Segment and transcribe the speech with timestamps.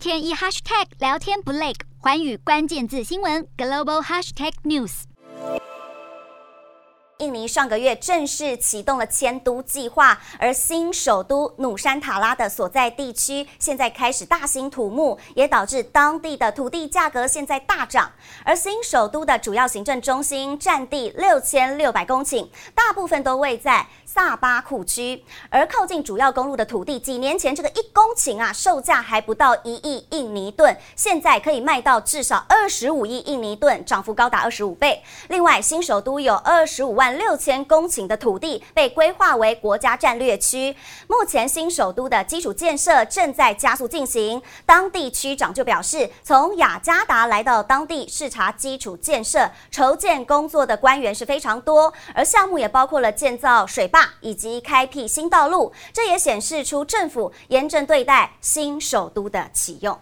[0.00, 5.02] 天一 hashtag 聊天不累，寰宇关键字新闻 global hashtag news。
[7.18, 18.10] 印尼上个月正式启动了迁都计划，而新首都努山塔拉的所在地区现在开始大兴土木，也导致当地的土地价格现在大涨。
[18.42, 22.48] 而新首都的主要行政中心占地六千六百公顷，
[22.90, 35.00] 大部分都位在萨巴库区，而靠近主要公路的土地，几年前这个一公顷啊，售价还不到一亿印尼盾，现在可以卖到至少二十五亿印尼盾，涨幅高达二十五倍。
[35.28, 37.16] 另外，新首都有二十五万。
[37.16, 40.74] 六千公顷的土地被规划为国家战略区，
[41.06, 44.42] 目前新首都的基础建设正在加速进行。
[44.66, 60.00] 当地区长就表示，从雅加达来到当地视察基础建设筹建工作的官员是非常多，而项目也包包括了建造水坝以及开辟新道路，这也显示出政府严正对待新首都的启用。